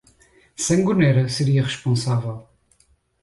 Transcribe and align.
Sangonera 0.67 1.29
seria 1.29 1.61
responsável. 1.71 2.47